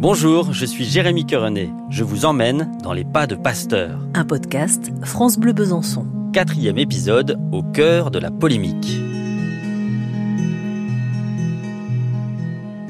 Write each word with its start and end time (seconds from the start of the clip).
Bonjour, 0.00 0.52
je 0.52 0.66
suis 0.66 0.84
Jérémy 0.84 1.24
Querenet. 1.24 1.70
Je 1.90 2.02
vous 2.02 2.24
emmène 2.24 2.76
dans 2.82 2.92
les 2.92 3.04
pas 3.04 3.28
de 3.28 3.36
Pasteur. 3.36 4.00
Un 4.14 4.24
podcast 4.24 4.90
France 5.04 5.38
Bleu 5.38 5.52
Besançon. 5.52 6.08
Quatrième 6.32 6.78
épisode 6.78 7.38
au 7.52 7.62
cœur 7.62 8.10
de 8.10 8.18
la 8.18 8.32
polémique. 8.32 8.98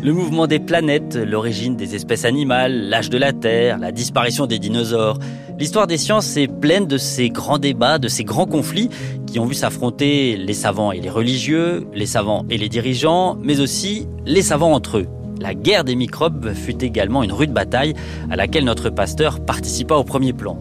Le 0.05 0.12
mouvement 0.12 0.48
des 0.48 0.59
planètes, 0.59 1.14
l'origine 1.14 1.77
des 1.77 1.95
espèces 1.95 2.25
animales, 2.25 2.89
l'âge 2.89 3.09
de 3.09 3.19
la 3.19 3.32
Terre, 3.32 3.79
la 3.79 3.93
disparition 3.93 4.46
des 4.46 4.59
dinosaures. 4.59 5.21
L'histoire 5.61 5.87
des 5.87 5.96
sciences 5.96 6.37
est 6.37 6.48
pleine 6.48 6.89
de 6.89 6.96
ces 6.96 7.30
grands 7.30 7.59
débats, 7.59 8.01
de 8.01 8.09
ces 8.09 8.25
grands 8.25 8.46
conflits 8.46 8.91
qui 9.29 9.38
ont 9.38 9.46
vu 9.46 9.55
s'affronter 9.55 10.37
les 10.37 10.55
savants 10.55 10.91
et 10.91 11.01
les 11.01 11.09
religieux, 11.09 11.87
les 11.95 12.07
savants 12.07 12.45
et 12.51 12.59
les 12.59 12.69
dirigeants, 12.69 13.38
mais 13.45 13.61
aussi 13.61 14.09
les 14.27 14.43
savants 14.43 14.73
entre 14.73 14.98
eux. 14.98 15.07
La 15.41 15.55
guerre 15.55 15.84
des 15.84 15.95
microbes 15.95 16.52
fut 16.52 16.82
également 16.82 17.23
une 17.23 17.32
rude 17.32 17.52
bataille 17.52 17.95
à 18.29 18.34
laquelle 18.34 18.65
notre 18.65 18.91
pasteur 18.91 19.38
participa 19.38 19.95
au 19.95 20.02
premier 20.02 20.32
plan. 20.32 20.59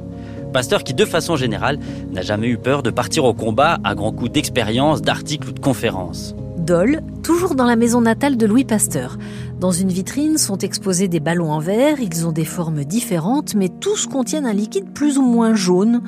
Pasteur 0.54 0.84
qui, 0.84 0.94
de 0.94 1.06
façon 1.06 1.36
générale, 1.36 1.80
n'a 2.12 2.22
jamais 2.22 2.48
eu 2.48 2.60
peur 2.60 2.84
de 2.84 2.92
partir 2.92 3.26
au 3.26 3.34
combat 3.34 3.80
à 3.84 3.96
grands 3.96 4.12
coups 4.12 4.32
d'expérience, 4.32 5.02
d'articles 5.02 5.50
ou 5.50 5.52
de 5.52 5.60
conférences. 5.60 6.36
Dole, 6.62 7.02
toujours 7.24 7.56
dans 7.56 7.66
la 7.66 7.76
maison 7.76 8.02
natale 8.02 8.38
de 8.38 8.46
Louis 8.46 8.66
Pasteur. 8.66 9.18
Dans 9.60 9.72
une 9.72 9.90
vitrine 9.90 10.38
sont 10.38 10.60
exposés 10.60 11.08
des 11.08 11.20
ballons 11.20 11.52
en 11.52 11.60
verre, 11.60 12.00
ils 12.00 12.28
ont 12.28 12.32
des 12.32 12.46
formes 12.46 12.86
différentes, 12.86 13.56
mais 13.56 13.68
tous 13.68 14.06
contiennent 14.06 14.46
un 14.46 14.54
liquide 14.54 14.94
plus 14.94 15.18
ou 15.18 15.24
moins 15.24 15.56
jaune, 15.56 16.02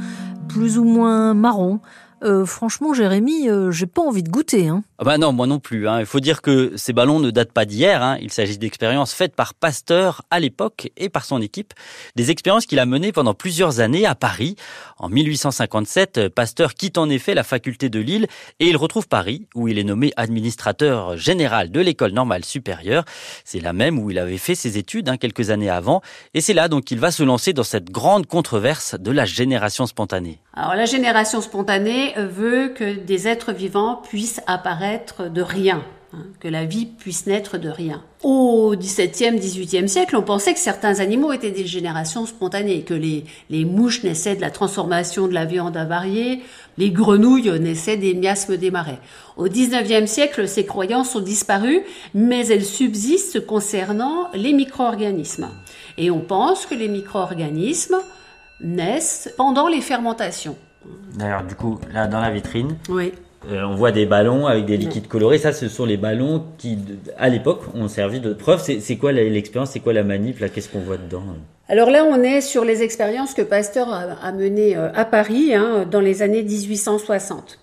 plus 0.47 0.77
ou 0.77 0.83
moins 0.83 1.33
marron. 1.33 1.79
Euh, 2.23 2.45
franchement, 2.45 2.93
Jérémy, 2.93 3.49
euh, 3.49 3.71
j'ai 3.71 3.87
pas 3.87 4.01
envie 4.01 4.23
de 4.23 4.29
goûter. 4.29 4.67
Hein. 4.67 4.83
Ah 5.03 5.05
bah 5.05 5.17
non, 5.17 5.33
moi 5.33 5.47
non 5.47 5.59
plus. 5.59 5.89
Hein. 5.89 5.99
Il 5.99 6.05
faut 6.05 6.21
dire 6.21 6.41
que 6.41 6.77
ces 6.77 6.93
ballons 6.93 7.19
ne 7.19 7.29
datent 7.29 7.51
pas 7.51 7.65
d'hier. 7.65 8.01
Hein. 8.01 8.17
Il 8.21 8.31
s'agit 8.31 8.57
d'expériences 8.57 9.13
faites 9.13 9.35
par 9.35 9.53
Pasteur 9.53 10.21
à 10.31 10.39
l'époque 10.39 10.91
et 10.95 11.09
par 11.09 11.25
son 11.25 11.41
équipe. 11.41 11.73
Des 12.15 12.31
expériences 12.31 12.65
qu'il 12.65 12.79
a 12.79 12.85
menées 12.85 13.11
pendant 13.11 13.33
plusieurs 13.33 13.81
années 13.81 14.05
à 14.05 14.15
Paris. 14.15 14.55
En 14.97 15.09
1857, 15.09 16.29
Pasteur 16.29 16.73
quitte 16.73 16.97
en 16.97 17.09
effet 17.09 17.33
la 17.33 17.43
faculté 17.43 17.89
de 17.89 17.99
Lille 17.99 18.27
et 18.61 18.69
il 18.69 18.77
retrouve 18.77 19.09
Paris, 19.09 19.45
où 19.55 19.67
il 19.67 19.77
est 19.77 19.83
nommé 19.83 20.13
administrateur 20.15 21.17
général 21.17 21.69
de 21.69 21.81
l'école 21.81 22.13
normale 22.13 22.45
supérieure. 22.45 23.03
C'est 23.43 23.59
là 23.59 23.73
même 23.73 23.99
où 23.99 24.09
il 24.09 24.17
avait 24.17 24.37
fait 24.37 24.55
ses 24.55 24.77
études 24.77 25.09
hein, 25.09 25.17
quelques 25.17 25.49
années 25.49 25.69
avant. 25.69 26.01
Et 26.33 26.39
c'est 26.39 26.53
là 26.53 26.69
donc 26.69 26.85
qu'il 26.85 27.01
va 27.01 27.11
se 27.11 27.23
lancer 27.23 27.51
dans 27.51 27.65
cette 27.65 27.91
grande 27.91 28.25
controverse 28.25 28.95
de 28.97 29.11
la 29.11 29.25
génération 29.25 29.85
spontanée. 29.85 30.39
Alors 30.53 30.75
la 30.75 30.85
génération 30.85 31.41
spontanée 31.41 32.13
veut 32.15 32.69
que 32.69 32.93
des 32.93 33.27
êtres 33.27 33.51
vivants 33.51 33.97
puissent 33.97 34.39
apparaître 34.47 34.92
de 35.29 35.41
rien, 35.41 35.83
hein, 36.13 36.23
que 36.39 36.47
la 36.47 36.65
vie 36.65 36.85
puisse 36.85 37.27
naître 37.27 37.57
de 37.57 37.69
rien. 37.69 38.03
Au 38.23 38.75
XVIIe, 38.75 39.37
XVIIIe 39.37 39.89
siècle, 39.89 40.15
on 40.15 40.21
pensait 40.21 40.53
que 40.53 40.59
certains 40.59 40.99
animaux 40.99 41.31
étaient 41.31 41.51
des 41.51 41.65
générations 41.65 42.25
spontanées, 42.25 42.83
que 42.83 42.93
les, 42.93 43.25
les 43.49 43.65
mouches 43.65 44.03
naissaient 44.03 44.35
de 44.35 44.41
la 44.41 44.51
transformation 44.51 45.27
de 45.27 45.33
la 45.33 45.45
viande 45.45 45.77
avariée, 45.77 46.41
les 46.77 46.91
grenouilles 46.91 47.59
naissaient 47.59 47.97
des 47.97 48.13
miasmes 48.13 48.57
des 48.57 48.71
marais. 48.71 48.99
Au 49.37 49.45
XIXe 49.45 50.09
siècle, 50.09 50.47
ces 50.47 50.65
croyances 50.65 51.15
ont 51.15 51.21
disparu, 51.21 51.81
mais 52.13 52.47
elles 52.47 52.65
subsistent 52.65 53.45
concernant 53.45 54.29
les 54.33 54.53
micro-organismes. 54.53 55.49
Et 55.97 56.11
on 56.11 56.21
pense 56.21 56.65
que 56.65 56.75
les 56.75 56.87
micro-organismes 56.87 57.97
naissent 58.61 59.33
pendant 59.37 59.67
les 59.67 59.81
fermentations. 59.81 60.55
D'ailleurs, 61.15 61.43
du 61.43 61.55
coup, 61.55 61.79
là, 61.93 62.07
dans 62.07 62.19
la 62.19 62.31
vitrine, 62.31 62.77
oui. 62.89 63.13
Euh, 63.51 63.63
on 63.63 63.75
voit 63.75 63.91
des 63.91 64.05
ballons 64.05 64.47
avec 64.47 64.65
des 64.65 64.77
liquides 64.77 65.07
colorés. 65.07 65.37
Ça, 65.37 65.51
ce 65.51 65.67
sont 65.67 65.85
les 65.85 65.97
ballons 65.97 66.43
qui, 66.57 66.77
à 67.17 67.29
l'époque, 67.29 67.61
ont 67.75 67.87
servi 67.87 68.19
de 68.19 68.33
preuve. 68.33 68.61
C'est 68.61 68.95
quoi 68.97 69.11
l'expérience? 69.11 69.71
C'est 69.71 69.79
quoi 69.79 69.93
la 69.93 70.03
manip 70.03 70.39
Là, 70.39 70.49
qu'est-ce 70.49 70.69
qu'on 70.69 70.79
voit 70.79 70.97
dedans? 70.97 71.23
Alors 71.67 71.89
là, 71.89 72.05
on 72.05 72.21
est 72.23 72.41
sur 72.41 72.63
les 72.65 72.83
expériences 72.83 73.33
que 73.33 73.41
Pasteur 73.41 73.91
a, 73.91 74.31
menées 74.31 74.77
euh, 74.77 74.91
à 74.93 75.05
Paris 75.05 75.53
hein, 75.53 75.85
dans 75.89 76.01
les 76.01 76.21
années 76.21 76.43
1860. 76.43 77.59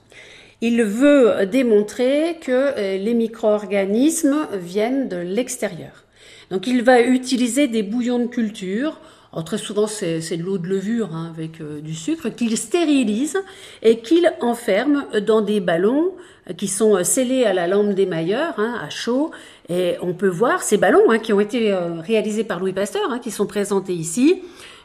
Il 0.63 0.83
veut 0.83 1.47
démontrer 1.47 2.37
que 2.41 2.51
euh, 2.51 2.99
les 2.99 3.15
micro-organismes 3.15 4.47
viennent 4.55 5.09
de 5.09 5.17
l'extérieur. 5.17 6.05
Donc 6.51 6.67
il 6.67 6.83
va 6.83 7.01
utiliser 7.01 7.69
des 7.69 7.83
bouillons 7.83 8.19
de 8.19 8.27
culture 8.27 9.01
très 9.45 9.59
souvent, 9.59 9.87
c'est 9.87 10.37
de 10.37 10.43
l'eau 10.43 10.59
de 10.59 10.67
levure 10.67 11.15
hein, 11.15 11.33
avec 11.33 11.61
euh, 11.61 11.81
du 11.81 11.95
sucre 11.95 12.29
qu'il 12.31 12.57
stérilise 12.57 13.39
et 13.83 14.01
qu'il 14.01 14.31
enferme 14.41 15.07
dans 15.25 15.41
des 15.41 15.61
ballons 15.61 16.13
qui 16.57 16.67
sont 16.67 16.97
euh, 16.97 17.05
scellés 17.05 17.45
à 17.45 17.53
la 17.53 17.69
lampe 17.69 17.95
d'émailleur, 17.95 18.55
hein, 18.59 18.75
à 18.83 18.91
chaud. 18.91 19.31
Et 19.69 19.95
on 20.03 20.15
peut 20.15 20.29
voir 20.29 20.63
ces 20.63 20.79
ballons 20.79 21.11
hein, 21.11 21.21
qui 21.21 21.33
ont 21.33 21.39
été 21.39 21.73
euh, 21.73 22.01
réalisés 22.01 22.43
par 22.43 22.59
Louis 22.59 22.73
Pasteur, 22.73 23.21
qui 23.21 23.31
sont 23.31 23.47
présentés 23.47 23.95
ici. 23.95 24.43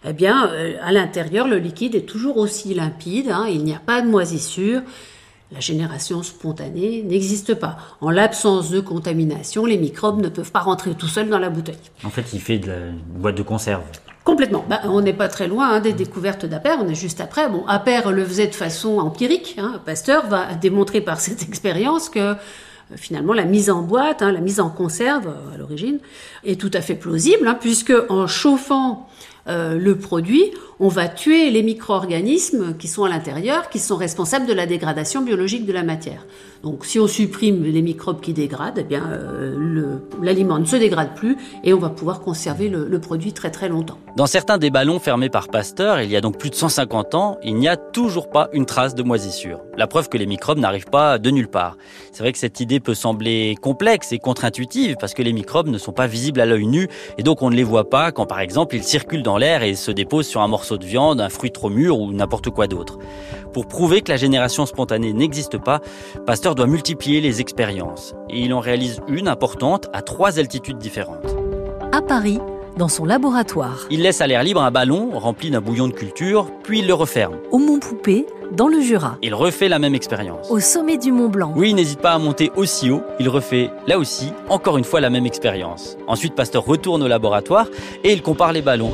Eh 0.08 0.14
bien, 0.14 0.52
à 0.84 0.92
l'intérieur, 0.92 1.48
le 1.48 1.58
liquide 1.58 1.96
est 1.96 2.06
toujours 2.06 2.38
aussi 2.38 2.76
limpide. 2.76 3.34
il 3.50 3.64
n'y 3.64 3.74
a 3.74 3.82
pas 3.84 4.04
de 4.04 4.08
moisissure. 4.08 4.82
La 5.52 5.60
génération 5.60 6.24
spontanée 6.24 7.04
n'existe 7.04 7.54
pas. 7.54 7.78
En 8.02 8.10
l'absence 8.10 8.72
de 8.72 8.80
contamination, 8.80 9.66
les 9.66 9.78
microbes 9.78 10.20
ne 10.20 10.30
peuvent 10.30 10.52
pas 10.52 10.62
rentrer 10.62 10.96
tout 10.96 11.08
seuls 11.08 11.30
dans 11.30 11.38
la 11.38 11.52
bouteille. 11.52 11.76
En 12.04 12.10
fait, 12.10 12.34
il 12.34 12.42
fait 12.42 12.58
de 12.58 12.68
la 12.68 12.78
boîte 13.16 13.36
de 13.36 13.44
conserve. 13.44 13.84
Complètement. 14.24 14.66
Bah, 14.68 14.82
on 14.86 15.02
n'est 15.02 15.14
pas 15.14 15.28
très 15.28 15.48
loin 15.48 15.70
hein, 15.70 15.80
des 15.82 15.94
découvertes 15.94 16.48
d'Aper, 16.48 16.80
on 16.82 16.90
est 16.90 16.96
juste 16.96 17.22
après. 17.22 17.48
Bon, 17.48 17.64
Aper 17.68 18.02
le 18.12 18.26
faisait 18.26 18.48
de 18.48 18.56
façon 18.56 18.98
empirique. 18.98 19.56
Hein. 19.60 19.80
Pasteur 19.86 20.26
va 20.26 20.56
démontrer 20.56 21.00
par 21.00 21.20
cette 21.22 21.44
expérience 21.44 22.10
que 22.10 22.20
euh, 22.20 22.36
finalement 22.96 23.34
la 23.34 23.46
mise 23.46 23.70
en 23.70 23.84
boîte, 23.84 24.24
hein, 24.24 24.32
la 24.32 24.42
mise 24.42 24.60
en 24.60 24.72
conserve 24.72 25.28
euh, 25.28 25.54
à 25.54 25.58
l'origine, 25.58 26.00
est 26.44 26.60
tout 26.60 26.72
à 26.74 26.82
fait 26.82 26.96
plausible, 26.96 27.56
puisque 27.62 27.94
en 28.10 28.26
chauffant 28.26 29.08
euh, 29.48 29.78
le 29.78 29.98
produit, 29.98 30.52
on 30.80 30.88
va 30.88 31.08
tuer 31.08 31.52
les 31.52 31.64
micro-organismes 31.64 32.76
qui 32.78 32.88
sont 32.88 33.04
à 33.04 33.10
l'intérieur, 33.10 33.70
qui 33.70 33.80
sont 33.80 33.96
responsables 33.96 34.46
de 34.46 34.54
la 34.54 34.66
dégradation 34.66 35.22
biologique 35.22 35.66
de 35.66 35.74
la 35.74 35.84
matière. 35.84 36.26
Donc 36.64 36.84
si 36.84 37.00
on 37.00 37.08
supprime 37.08 37.64
les 37.64 37.84
microbes 37.84 38.22
qui 38.22 38.34
dégradent, 38.34 38.80
eh 38.80 38.84
bien 38.84 39.04
euh, 39.12 40.00
l'aliment 40.22 40.58
ne 40.58 40.66
se 40.66 40.76
dégrade 40.76 41.14
plus 41.14 41.38
et 41.64 41.74
on 41.74 41.78
va 41.78 41.90
pouvoir 41.90 42.22
conserver 42.22 42.70
le, 42.70 42.88
le, 42.88 43.00
produit 43.00 43.34
très 43.34 43.52
très 43.52 43.70
longtemps. 43.70 44.00
Dans 44.18 44.26
certains 44.26 44.58
des 44.58 44.72
ballons 44.72 44.98
fermés 44.98 45.30
par 45.30 45.50
Pasteur, 45.50 46.02
il 46.02 46.10
y 46.10 46.16
a 46.16 46.22
donc 46.22 46.40
plus 46.40 46.50
de 46.50 46.56
150 46.56 47.14
ans, 47.14 47.38
il 47.44 47.56
n'y 47.56 47.68
a 47.68 47.78
toujours 47.78 48.32
pas 48.32 48.50
une 48.52 48.66
trace 48.66 48.96
de 48.96 49.04
moisissure. 49.04 49.60
La 49.78 49.86
preuve 49.86 50.10
que 50.10 50.18
les 50.18 50.26
microbes 50.26 50.58
n'arrivent 50.58 50.90
pas 50.90 51.20
de 51.20 51.30
nulle 51.30 51.50
part. 51.50 51.78
C'est 52.12 52.24
vrai 52.24 52.32
que 52.32 52.40
cette 52.40 52.60
idée 52.62 52.80
peut 52.80 52.96
sembler 52.96 53.56
complexe 53.62 54.12
et 54.12 54.18
contre-intuitive 54.18 54.96
parce 55.00 55.14
que 55.14 55.22
les 55.22 55.34
microbes 55.34 55.68
ne 55.68 55.78
sont 55.78 55.92
pas 55.92 56.08
visibles 56.08 56.42
à 56.42 56.48
l'œil 56.48 56.66
nu 56.66 56.88
et 57.20 57.24
donc 57.24 57.44
on 57.44 57.52
ne 57.52 57.56
les 57.56 57.64
voit 57.64 57.90
pas 57.92 58.12
quand 58.12 58.26
par 58.26 58.40
exemple 58.40 58.76
ils 58.76 58.84
circulent 58.84 59.22
dans 59.22 59.35
l'air 59.38 59.64
et 59.64 59.76
se 59.76 59.92
déposent 59.92 60.28
sur 60.28 60.42
un 60.42 60.48
morceau 60.48 60.78
de 60.78 60.86
viande, 60.86 61.22
un 61.22 61.30
fruit 61.30 61.52
trop 61.52 61.70
mûr 61.70 62.00
ou 62.00 62.12
n'importe 62.12 62.50
quoi 62.50 62.68
d'autre. 62.68 62.98
Pour 63.54 63.68
prouver 63.68 64.02
que 64.02 64.12
la 64.12 64.18
génération 64.18 64.66
spontanée 64.66 65.14
n'existe 65.14 65.58
pas, 65.58 65.80
Pasteur 66.26 66.56
doit 66.56 66.68
multiplier 66.68 67.22
les 67.22 67.42
expériences. 67.42 68.14
Et 68.30 68.42
il 68.42 68.54
en 68.54 68.60
réalise 68.60 69.00
une 69.08 69.28
importante 69.28 69.88
à 69.94 70.02
trois 70.02 70.40
altitudes 70.40 70.78
différentes. 70.78 71.36
À 71.92 72.02
Paris, 72.02 72.40
dans 72.78 72.90
son 72.90 73.06
laboratoire. 73.06 73.88
Il 73.90 74.02
laisse 74.02 74.22
à 74.22 74.28
l'air 74.28 74.44
libre 74.44 74.62
un 74.62 74.72
ballon 74.72 75.18
rempli 75.18 75.50
d'un 75.50 75.62
bouillon 75.62 75.88
de 75.88 75.94
culture, 75.94 76.48
puis 76.64 76.80
il 76.80 76.88
le 76.88 76.94
referme. 76.94 77.38
Au 77.52 77.58
Mont 77.58 77.80
Poupée, 77.80 78.26
dans 78.52 78.68
le 78.68 78.82
Jura. 78.82 79.18
Il 79.22 79.34
refait 79.34 79.70
la 79.70 79.80
même 79.80 79.96
expérience. 79.96 80.52
Au 80.52 80.60
sommet 80.60 80.98
du 80.98 81.12
Mont 81.12 81.30
Blanc. 81.30 81.54
Oui, 81.56 81.70
il 81.70 81.76
n'hésite 81.76 82.02
pas 82.02 82.12
à 82.12 82.20
monter 82.20 82.52
aussi 82.56 82.92
haut. 82.92 83.04
Il 83.20 83.30
refait, 83.30 83.70
là 83.88 83.98
aussi, 83.98 84.32
encore 84.50 84.78
une 84.78 84.84
fois 84.84 85.00
la 85.00 85.10
même 85.10 85.26
expérience. 85.26 85.98
Ensuite, 86.08 86.36
Pasteur 86.36 86.66
retourne 86.66 87.02
au 87.02 87.08
laboratoire 87.08 87.68
et 88.04 88.12
il 88.12 88.22
compare 88.22 88.52
les 88.52 88.62
ballons. 88.62 88.94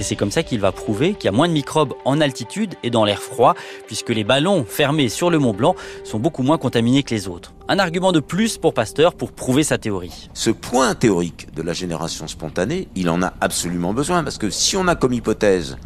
Et 0.00 0.02
c'est 0.02 0.16
comme 0.16 0.30
ça 0.30 0.42
qu'il 0.42 0.60
va 0.60 0.72
prouver 0.72 1.12
qu'il 1.12 1.26
y 1.26 1.28
a 1.28 1.32
moins 1.32 1.46
de 1.46 1.52
microbes 1.52 1.92
en 2.06 2.22
altitude 2.22 2.74
et 2.82 2.88
dans 2.88 3.04
l'air 3.04 3.20
froid, 3.20 3.54
puisque 3.86 4.08
les 4.08 4.24
ballons 4.24 4.64
fermés 4.64 5.10
sur 5.10 5.28
le 5.28 5.38
Mont 5.38 5.52
Blanc 5.52 5.76
sont 6.04 6.18
beaucoup 6.18 6.42
moins 6.42 6.56
contaminés 6.56 7.02
que 7.02 7.14
les 7.14 7.28
autres. 7.28 7.52
Un 7.68 7.78
argument 7.78 8.10
de 8.10 8.20
plus 8.20 8.56
pour 8.56 8.72
Pasteur 8.72 9.14
pour 9.14 9.30
prouver 9.30 9.62
sa 9.62 9.76
théorie. 9.76 10.30
Ce 10.32 10.48
point 10.48 10.94
théorique 10.94 11.52
de 11.54 11.60
la 11.60 11.74
génération 11.74 12.26
spontanée, 12.28 12.88
il 12.96 13.10
en 13.10 13.22
a 13.22 13.34
absolument 13.42 13.92
besoin, 13.92 14.24
parce 14.24 14.38
que 14.38 14.48
si 14.48 14.74
on 14.74 14.88
a 14.88 14.96
comme 14.96 15.12
hypothèse 15.12 15.76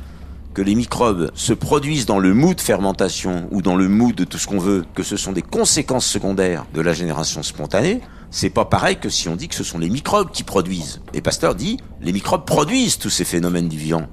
que 0.55 0.63
les 0.63 0.77
microbes 0.77 1.31
se 1.35 1.53
produisent 1.53 2.07
dans 2.07 2.21
le 2.21 2.33
mou 2.33 2.55
de 2.55 2.61
fermentation 2.61 3.49
ou 3.51 3.61
dans 3.61 3.75
le 3.75 3.89
mou 3.89 4.13
de 4.13 4.25
tout 4.25 4.39
ce 4.39 4.47
qu'on 4.47 4.59
veut, 4.59 4.85
que 4.95 5.03
ce 5.03 5.17
sont 5.17 5.33
des 5.33 5.43
conséquences 5.43 6.07
secondaires 6.07 6.65
de 6.73 6.81
la 6.81 6.95
génération 6.95 7.43
spontanée, 7.43 8.01
c'est 8.31 8.51
pas 8.51 8.65
pareil 8.65 8.97
que 8.97 9.09
si 9.09 9.29
on 9.29 9.37
dit 9.37 9.49
que 9.49 9.55
ce 9.55 9.65
sont 9.65 9.79
les 9.79 9.91
microbes 9.91 10.31
qui 10.31 10.45
produisent. 10.45 11.01
Et 11.13 11.21
Pasteur 11.21 11.55
dit, 11.55 11.79
les 12.01 12.13
microbes 12.13 12.45
produisent 12.45 12.99
tous 12.99 13.11
ces 13.11 13.25
phénomènes 13.25 13.69
du 13.69 13.77
vivant. 13.77 14.07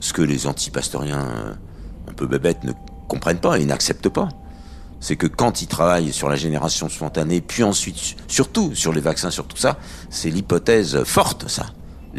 Ce 0.00 0.12
que 0.12 0.22
les 0.22 0.46
anti-pastoriens 0.46 1.26
euh, 1.26 1.54
un 2.08 2.12
peu 2.12 2.26
bébêtes 2.26 2.64
ne 2.64 2.72
comprennent 3.08 3.40
pas 3.40 3.58
et 3.58 3.64
n'acceptent 3.64 4.08
pas. 4.08 4.28
C'est 5.00 5.16
que 5.16 5.28
quand 5.28 5.62
ils 5.62 5.68
travaillent 5.68 6.12
sur 6.12 6.28
la 6.28 6.36
génération 6.36 6.88
spontanée, 6.88 7.40
puis 7.40 7.62
ensuite, 7.62 8.16
surtout 8.26 8.74
sur 8.74 8.92
les 8.92 9.00
vaccins, 9.00 9.30
sur 9.30 9.46
tout 9.46 9.56
ça, 9.56 9.78
c'est 10.10 10.30
l'hypothèse 10.30 11.04
forte, 11.04 11.48
ça. 11.48 11.66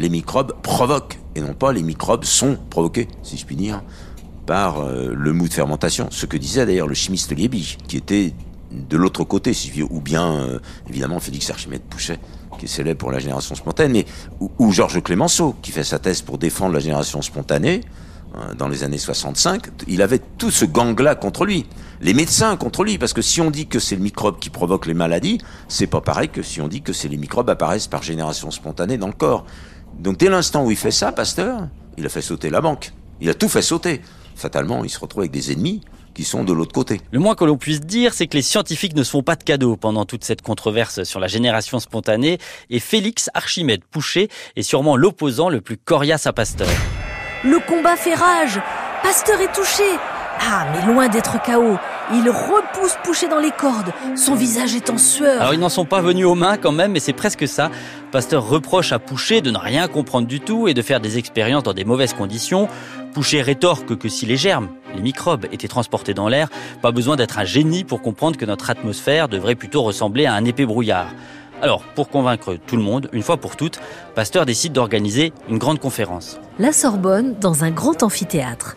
Les 0.00 0.08
microbes 0.08 0.54
provoquent, 0.62 1.18
et 1.34 1.42
non 1.42 1.52
pas 1.52 1.74
les 1.74 1.82
microbes 1.82 2.24
sont 2.24 2.56
provoqués, 2.70 3.06
si 3.22 3.36
je 3.36 3.44
puis 3.44 3.54
dire, 3.54 3.82
par 4.46 4.80
euh, 4.80 5.12
le 5.14 5.34
mou 5.34 5.46
de 5.46 5.52
fermentation. 5.52 6.08
Ce 6.10 6.24
que 6.24 6.38
disait 6.38 6.64
d'ailleurs 6.64 6.86
le 6.86 6.94
chimiste 6.94 7.36
Liebig, 7.36 7.76
qui 7.86 7.98
était 7.98 8.32
de 8.72 8.96
l'autre 8.96 9.24
côté, 9.24 9.52
ou 9.90 10.00
bien 10.00 10.32
euh, 10.38 10.58
évidemment 10.88 11.20
Félix 11.20 11.50
Archimède 11.50 11.82
Pouchet, 11.82 12.18
qui 12.58 12.64
est 12.64 12.68
célèbre 12.68 12.98
pour 12.98 13.12
la 13.12 13.18
génération 13.18 13.54
spontanée, 13.54 14.06
ou, 14.58 14.72
Georges 14.72 15.02
Clémenceau, 15.02 15.54
qui 15.60 15.70
fait 15.70 15.84
sa 15.84 15.98
thèse 15.98 16.22
pour 16.22 16.38
défendre 16.38 16.72
la 16.72 16.80
génération 16.80 17.20
spontanée 17.20 17.82
euh, 18.36 18.54
dans 18.54 18.68
les 18.68 18.84
années 18.84 18.96
65. 18.96 19.66
Il 19.86 20.00
avait 20.00 20.22
tout 20.38 20.50
ce 20.50 20.64
gang-là 20.64 21.14
contre 21.14 21.44
lui, 21.44 21.66
les 22.00 22.14
médecins 22.14 22.56
contre 22.56 22.84
lui, 22.84 22.96
parce 22.96 23.12
que 23.12 23.20
si 23.20 23.42
on 23.42 23.50
dit 23.50 23.66
que 23.66 23.78
c'est 23.78 23.96
le 23.96 24.02
microbe 24.02 24.38
qui 24.38 24.48
provoque 24.48 24.86
les 24.86 24.94
maladies, 24.94 25.36
c'est 25.68 25.86
pas 25.86 26.00
pareil 26.00 26.30
que 26.30 26.40
si 26.40 26.62
on 26.62 26.68
dit 26.68 26.80
que 26.80 26.94
c'est 26.94 27.08
les 27.08 27.18
microbes 27.18 27.50
apparaissent 27.50 27.86
par 27.86 28.02
génération 28.02 28.50
spontanée 28.50 28.96
dans 28.96 29.08
le 29.08 29.12
corps. 29.12 29.44
Donc 30.00 30.16
dès 30.16 30.30
l'instant 30.30 30.64
où 30.64 30.70
il 30.70 30.76
fait 30.76 30.90
ça, 30.90 31.12
Pasteur, 31.12 31.68
il 31.98 32.06
a 32.06 32.08
fait 32.08 32.22
sauter 32.22 32.48
la 32.48 32.62
banque. 32.62 32.92
Il 33.20 33.28
a 33.28 33.34
tout 33.34 33.48
fait 33.48 33.62
sauter. 33.62 34.00
Fatalement, 34.34 34.82
il 34.82 34.88
se 34.88 34.98
retrouve 34.98 35.20
avec 35.20 35.30
des 35.30 35.52
ennemis 35.52 35.82
qui 36.14 36.24
sont 36.24 36.42
de 36.42 36.52
l'autre 36.52 36.72
côté. 36.72 37.02
Le 37.12 37.18
moins 37.18 37.34
que 37.34 37.44
l'on 37.44 37.58
puisse 37.58 37.80
dire, 37.80 38.14
c'est 38.14 38.26
que 38.26 38.36
les 38.36 38.42
scientifiques 38.42 38.96
ne 38.96 39.02
se 39.02 39.10
font 39.10 39.22
pas 39.22 39.36
de 39.36 39.44
cadeaux 39.44 39.76
pendant 39.76 40.06
toute 40.06 40.24
cette 40.24 40.42
controverse 40.42 41.04
sur 41.04 41.20
la 41.20 41.28
génération 41.28 41.78
spontanée, 41.78 42.38
et 42.68 42.80
Félix 42.80 43.30
Archimède 43.34 43.84
Pouchet 43.84 44.28
est 44.56 44.62
sûrement 44.62 44.96
l'opposant 44.96 45.50
le 45.50 45.60
plus 45.60 45.76
coriace 45.76 46.26
à 46.26 46.32
Pasteur. 46.32 46.68
Le 47.44 47.58
combat 47.68 47.96
fait 47.96 48.14
rage 48.14 48.60
Pasteur 49.02 49.40
est 49.40 49.52
touché 49.52 49.84
ah, 50.42 50.66
mais 50.72 50.90
loin 50.90 51.08
d'être 51.08 51.42
KO, 51.42 51.76
il 52.12 52.28
repousse 52.28 52.96
Pouchet 53.04 53.28
dans 53.28 53.38
les 53.38 53.50
cordes. 53.50 53.92
Son 54.16 54.34
visage 54.34 54.74
est 54.74 54.90
en 54.90 54.98
sueur. 54.98 55.40
Alors 55.40 55.54
ils 55.54 55.60
n'en 55.60 55.68
sont 55.68 55.84
pas 55.84 56.00
venus 56.00 56.26
aux 56.26 56.34
mains 56.34 56.56
quand 56.56 56.72
même, 56.72 56.92
mais 56.92 57.00
c'est 57.00 57.12
presque 57.12 57.46
ça. 57.46 57.70
Pasteur 58.10 58.48
reproche 58.48 58.92
à 58.92 58.98
Pouchet 58.98 59.40
de 59.40 59.50
ne 59.50 59.58
rien 59.58 59.88
comprendre 59.88 60.26
du 60.26 60.40
tout 60.40 60.68
et 60.68 60.74
de 60.74 60.82
faire 60.82 61.00
des 61.00 61.18
expériences 61.18 61.62
dans 61.62 61.72
des 61.72 61.84
mauvaises 61.84 62.14
conditions. 62.14 62.68
Pouchet 63.14 63.42
rétorque 63.42 63.96
que 63.96 64.08
si 64.08 64.26
les 64.26 64.36
germes, 64.36 64.68
les 64.94 65.02
microbes 65.02 65.46
étaient 65.52 65.68
transportés 65.68 66.14
dans 66.14 66.28
l'air, 66.28 66.48
pas 66.82 66.92
besoin 66.92 67.16
d'être 67.16 67.38
un 67.38 67.44
génie 67.44 67.84
pour 67.84 68.02
comprendre 68.02 68.36
que 68.36 68.44
notre 68.44 68.70
atmosphère 68.70 69.28
devrait 69.28 69.54
plutôt 69.54 69.82
ressembler 69.82 70.26
à 70.26 70.34
un 70.34 70.44
épais 70.44 70.66
brouillard. 70.66 71.08
Alors, 71.62 71.82
pour 71.82 72.08
convaincre 72.08 72.56
tout 72.66 72.76
le 72.76 72.82
monde, 72.82 73.08
une 73.12 73.22
fois 73.22 73.36
pour 73.36 73.56
toutes, 73.56 73.80
Pasteur 74.14 74.46
décide 74.46 74.72
d'organiser 74.72 75.32
une 75.48 75.58
grande 75.58 75.78
conférence. 75.78 76.40
La 76.58 76.72
Sorbonne, 76.72 77.34
dans 77.38 77.64
un 77.64 77.70
grand 77.70 78.02
amphithéâtre. 78.02 78.76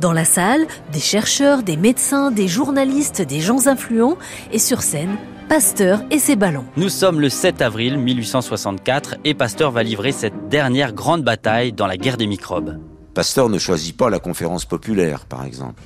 Dans 0.00 0.12
la 0.12 0.24
salle, 0.24 0.66
des 0.92 1.00
chercheurs, 1.00 1.62
des 1.62 1.76
médecins, 1.76 2.30
des 2.30 2.48
journalistes, 2.48 3.22
des 3.22 3.40
gens 3.40 3.66
influents, 3.66 4.16
et 4.52 4.58
sur 4.58 4.82
scène, 4.82 5.16
Pasteur 5.48 6.02
et 6.10 6.18
ses 6.18 6.34
ballons. 6.34 6.64
Nous 6.78 6.88
sommes 6.88 7.20
le 7.20 7.28
7 7.28 7.60
avril 7.60 7.98
1864 7.98 9.16
et 9.24 9.34
Pasteur 9.34 9.70
va 9.70 9.82
livrer 9.82 10.12
cette 10.12 10.48
dernière 10.48 10.94
grande 10.94 11.22
bataille 11.24 11.72
dans 11.72 11.86
la 11.86 11.98
guerre 11.98 12.16
des 12.16 12.26
microbes. 12.26 12.78
Pasteur 13.12 13.50
ne 13.50 13.58
choisit 13.58 13.94
pas 13.94 14.08
la 14.08 14.18
conférence 14.18 14.64
populaire, 14.64 15.26
par 15.26 15.44
exemple, 15.44 15.82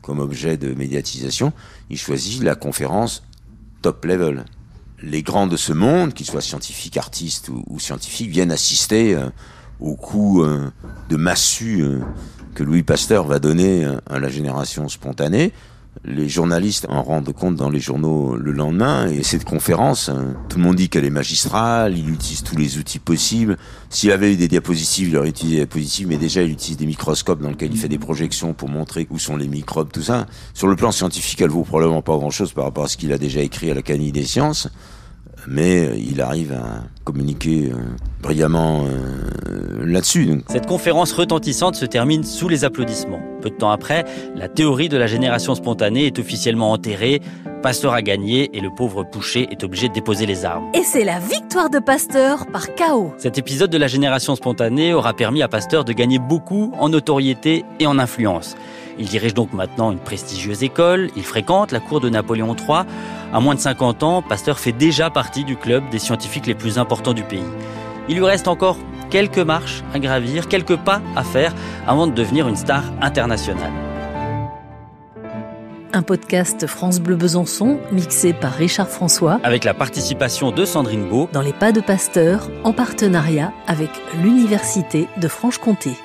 comme 0.00 0.20
objet 0.20 0.56
de 0.56 0.72
médiatisation. 0.72 1.52
Il 1.90 1.98
choisit 1.98 2.42
la 2.42 2.54
conférence 2.54 3.22
top 3.82 4.06
level. 4.06 4.46
Les 5.02 5.22
grands 5.22 5.46
de 5.46 5.58
ce 5.58 5.74
monde, 5.74 6.14
qu'ils 6.14 6.26
soient 6.26 6.40
scientifiques, 6.40 6.96
artistes 6.96 7.50
ou, 7.50 7.78
scientifiques, 7.78 8.30
viennent 8.30 8.52
assister 8.52 9.14
euh, 9.14 9.28
au 9.80 9.96
coup 9.96 10.42
euh, 10.42 10.70
de 11.10 11.16
massue 11.16 11.82
euh, 11.82 12.00
que 12.54 12.62
Louis 12.62 12.82
Pasteur 12.82 13.26
va 13.26 13.38
donner 13.38 13.86
à 14.08 14.18
la 14.18 14.28
génération 14.28 14.88
spontanée. 14.88 15.52
Les 16.04 16.28
journalistes 16.28 16.86
en 16.88 17.02
rendent 17.02 17.32
compte 17.32 17.56
dans 17.56 17.68
les 17.68 17.80
journaux 17.80 18.36
le 18.36 18.52
lendemain 18.52 19.08
et 19.08 19.24
cette 19.24 19.44
conférence, 19.44 20.08
hein, 20.08 20.34
tout 20.48 20.56
le 20.56 20.64
monde 20.64 20.76
dit 20.76 20.88
qu'elle 20.88 21.04
est 21.04 21.10
magistrale, 21.10 21.98
il 21.98 22.08
utilise 22.08 22.42
tous 22.42 22.56
les 22.56 22.78
outils 22.78 23.00
possibles. 23.00 23.58
S'il 23.90 24.12
avait 24.12 24.32
eu 24.32 24.36
des 24.36 24.46
diapositives, 24.46 25.08
il 25.08 25.16
aurait 25.16 25.30
utilisé 25.30 25.56
des 25.56 25.62
diapositives, 25.62 26.08
mais 26.08 26.16
déjà 26.16 26.42
il 26.42 26.52
utilise 26.52 26.76
des 26.76 26.86
microscopes 26.86 27.40
dans 27.40 27.50
lesquels 27.50 27.72
il 27.72 27.78
fait 27.78 27.88
des 27.88 27.98
projections 27.98 28.54
pour 28.54 28.68
montrer 28.68 29.08
où 29.10 29.18
sont 29.18 29.36
les 29.36 29.48
microbes, 29.48 29.90
tout 29.92 30.02
ça. 30.02 30.26
Sur 30.54 30.68
le 30.68 30.76
plan 30.76 30.92
scientifique, 30.92 31.40
elle 31.40 31.50
vaut 31.50 31.64
probablement 31.64 32.02
pas 32.02 32.16
grand 32.16 32.30
chose 32.30 32.52
par 32.52 32.64
rapport 32.64 32.84
à 32.84 32.88
ce 32.88 32.96
qu'il 32.96 33.12
a 33.12 33.18
déjà 33.18 33.40
écrit 33.40 33.70
à 33.70 33.74
l'Académie 33.74 34.12
des 34.12 34.24
sciences 34.24 34.68
mais 35.46 35.90
il 35.98 36.20
arrive 36.20 36.52
à 36.52 36.82
communiquer 37.04 37.70
euh, 37.72 37.76
brillamment 38.22 38.84
euh, 38.84 39.84
là-dessus. 39.84 40.42
Cette 40.48 40.66
conférence 40.66 41.12
retentissante 41.12 41.74
se 41.74 41.84
termine 41.84 42.24
sous 42.24 42.48
les 42.48 42.64
applaudissements. 42.64 43.20
Peu 43.40 43.50
de 43.50 43.54
temps 43.54 43.70
après, 43.70 44.04
la 44.34 44.48
théorie 44.48 44.88
de 44.88 44.96
la 44.96 45.06
génération 45.06 45.54
spontanée 45.54 46.06
est 46.06 46.18
officiellement 46.18 46.72
enterrée. 46.72 47.20
Pasteur 47.62 47.92
a 47.92 48.02
gagné 48.02 48.50
et 48.56 48.60
le 48.60 48.70
pauvre 48.74 49.04
Pouchet 49.04 49.48
est 49.50 49.64
obligé 49.64 49.88
de 49.88 49.92
déposer 49.92 50.26
les 50.26 50.44
armes. 50.44 50.70
Et 50.74 50.82
c'est 50.82 51.04
la 51.04 51.18
victoire 51.18 51.68
de 51.68 51.78
Pasteur 51.78 52.46
par 52.46 52.74
chaos. 52.74 53.12
Cet 53.18 53.38
épisode 53.38 53.70
de 53.70 53.78
la 53.78 53.86
génération 53.86 54.34
spontanée 54.34 54.94
aura 54.94 55.12
permis 55.12 55.42
à 55.42 55.48
Pasteur 55.48 55.84
de 55.84 55.92
gagner 55.92 56.18
beaucoup 56.18 56.72
en 56.78 56.88
notoriété 56.88 57.64
et 57.78 57.86
en 57.86 57.98
influence. 57.98 58.56
Il 59.00 59.06
dirige 59.06 59.32
donc 59.32 59.54
maintenant 59.54 59.90
une 59.90 59.98
prestigieuse 59.98 60.62
école, 60.62 61.10
il 61.16 61.24
fréquente 61.24 61.72
la 61.72 61.80
cour 61.80 62.00
de 62.00 62.10
Napoléon 62.10 62.54
III. 62.54 62.84
À 63.32 63.40
moins 63.40 63.54
de 63.54 63.60
50 63.60 64.02
ans, 64.02 64.20
Pasteur 64.20 64.58
fait 64.58 64.72
déjà 64.72 65.08
partie 65.08 65.42
du 65.42 65.56
club 65.56 65.88
des 65.88 65.98
scientifiques 65.98 66.46
les 66.46 66.54
plus 66.54 66.78
importants 66.78 67.14
du 67.14 67.22
pays. 67.22 67.40
Il 68.10 68.16
lui 68.16 68.26
reste 68.26 68.46
encore 68.46 68.76
quelques 69.08 69.38
marches 69.38 69.82
à 69.94 69.98
gravir, 69.98 70.48
quelques 70.48 70.76
pas 70.76 71.00
à 71.16 71.24
faire 71.24 71.54
avant 71.86 72.06
de 72.06 72.12
devenir 72.12 72.46
une 72.46 72.56
star 72.56 72.84
internationale. 73.00 73.72
Un 75.94 76.02
podcast 76.02 76.66
France 76.66 77.00
Bleu 77.00 77.16
Besançon, 77.16 77.80
mixé 77.90 78.34
par 78.34 78.52
Richard 78.52 78.88
François. 78.88 79.40
Avec 79.42 79.64
la 79.64 79.72
participation 79.72 80.52
de 80.52 80.66
Sandrine 80.66 81.08
Beau. 81.08 81.28
Dans 81.32 81.40
les 81.40 81.54
pas 81.54 81.72
de 81.72 81.80
Pasteur, 81.80 82.50
en 82.64 82.74
partenariat 82.74 83.52
avec 83.66 83.90
l'Université 84.22 85.08
de 85.16 85.26
Franche-Comté. 85.26 85.96